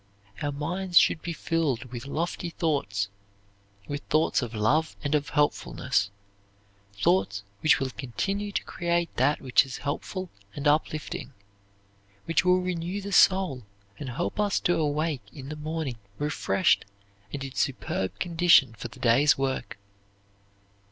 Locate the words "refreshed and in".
16.17-17.53